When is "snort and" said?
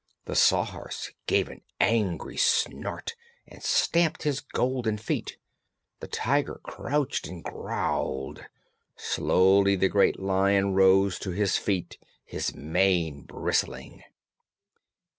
2.35-3.61